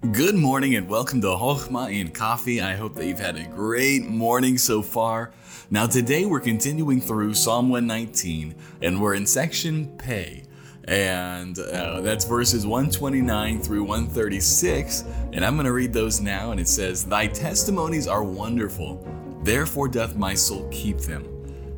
[0.00, 2.62] Good morning and welcome to Hochma and Coffee.
[2.62, 5.30] I hope that you've had a great morning so far.
[5.68, 10.44] Now, today we're continuing through Psalm 119 and we're in section Pay.
[10.84, 15.04] And uh, that's verses 129 through 136.
[15.34, 16.52] And I'm going to read those now.
[16.52, 19.06] And it says, Thy testimonies are wonderful,
[19.42, 21.26] therefore doth my soul keep them.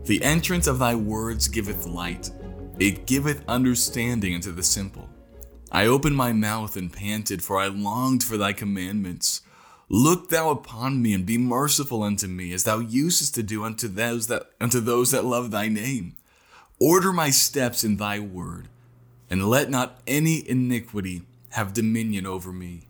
[0.05, 2.31] The entrance of thy words giveth light,
[2.79, 5.09] it giveth understanding unto the simple.
[5.75, 9.41] I opened my mouth and panted, for I longed for thy commandments.
[9.89, 13.89] Look thou upon me and be merciful unto me, as thou usest to do unto
[13.89, 16.15] those that unto those that love thy name.
[16.79, 18.69] Order my steps in thy word,
[19.31, 22.89] and let not any iniquity have dominion over me.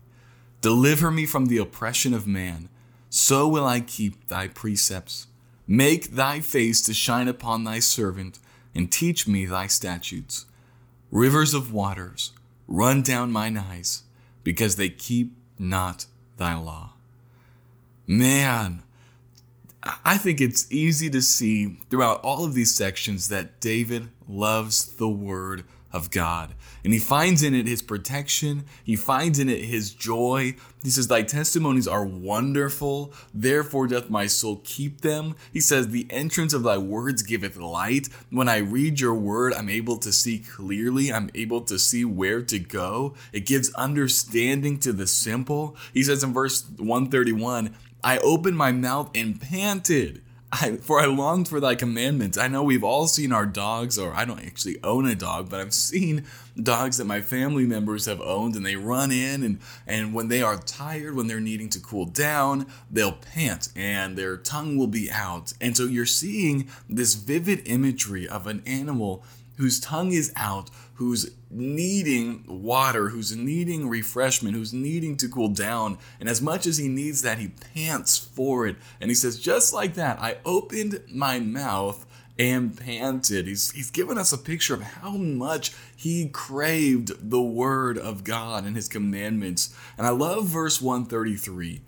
[0.59, 2.67] Deliver me from the oppression of man,
[3.09, 5.27] so will I keep thy precepts.
[5.65, 8.39] Make thy face to shine upon thy servant,
[8.75, 10.45] and teach me thy statutes.
[11.11, 12.33] Rivers of waters
[12.73, 14.01] run down mine eyes,
[14.43, 16.93] because they keep not thy law.
[18.07, 18.81] Man,
[20.03, 25.07] I think it's easy to see throughout all of these sections that David loves the
[25.07, 26.55] word of God.
[26.83, 30.55] And he finds in it his protection, he finds in it his joy.
[30.83, 35.35] He says, Thy testimonies are wonderful, therefore doth my soul keep them.
[35.53, 38.09] He says, The entrance of thy words giveth light.
[38.31, 42.41] When I read your word, I'm able to see clearly, I'm able to see where
[42.41, 43.13] to go.
[43.31, 45.77] It gives understanding to the simple.
[45.93, 50.21] He says in verse 131, I opened my mouth and panted
[50.53, 52.37] I, for I longed for thy commandments.
[52.37, 55.59] I know we've all seen our dogs, or I don't actually own a dog, but
[55.59, 56.25] I've seen
[56.61, 60.43] dogs that my family members have owned, and they run in, and, and when they
[60.43, 65.09] are tired, when they're needing to cool down, they'll pant and their tongue will be
[65.11, 65.53] out.
[65.59, 69.23] And so you're seeing this vivid imagery of an animal
[69.57, 75.97] whose tongue is out, who's needing water, who's needing refreshment, who's needing to cool down.
[76.19, 78.77] And as much as he needs that, he pants for it.
[78.99, 82.05] And he says, just like that, I opened my mouth
[82.39, 83.45] and panted.
[83.47, 88.65] He's, he's given us a picture of how much he craved the word of God
[88.65, 89.75] and his commandments.
[89.97, 91.81] And I love verse 133.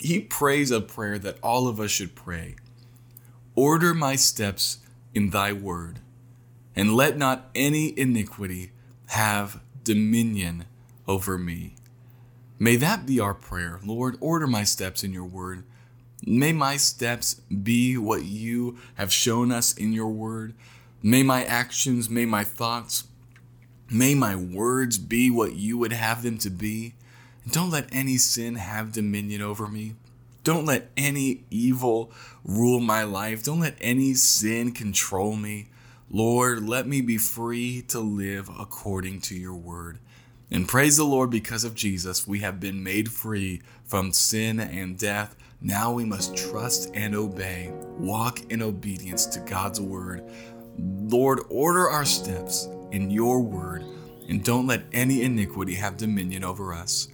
[0.00, 2.56] He prays a prayer that all of us should pray
[3.54, 4.78] Order my steps
[5.12, 5.98] in thy word
[6.78, 8.70] and let not any iniquity
[9.06, 10.64] have dominion
[11.08, 11.74] over me.
[12.56, 13.80] May that be our prayer.
[13.84, 15.64] Lord, order my steps in your word.
[16.24, 20.54] May my steps be what you have shown us in your word.
[21.02, 23.08] May my actions, may my thoughts,
[23.90, 26.94] may my words be what you would have them to be.
[27.42, 29.96] And don't let any sin have dominion over me.
[30.44, 32.12] Don't let any evil
[32.44, 33.42] rule my life.
[33.42, 35.66] Don't let any sin control me.
[36.10, 39.98] Lord, let me be free to live according to your word.
[40.50, 44.98] And praise the Lord, because of Jesus, we have been made free from sin and
[44.98, 45.36] death.
[45.60, 50.24] Now we must trust and obey, walk in obedience to God's word.
[50.78, 53.84] Lord, order our steps in your word,
[54.30, 57.08] and don't let any iniquity have dominion over us.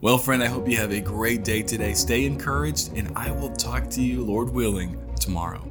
[0.00, 1.94] Well, friend, I hope you have a great day today.
[1.94, 5.70] Stay encouraged, and I will talk to you, Lord willing, tomorrow.